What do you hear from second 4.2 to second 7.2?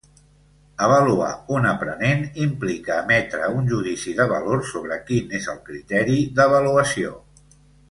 de valor sobre quin és el criteri d'avaluació.